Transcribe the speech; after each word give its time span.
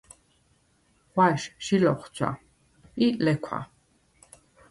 ღვაშ 1.11 1.41
ჟი 1.65 1.77
ლოხცვა 1.83 2.29
ი 3.05 3.07
ლექვა. 3.23 3.59